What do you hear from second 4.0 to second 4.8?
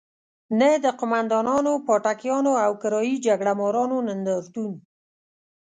نندارتون.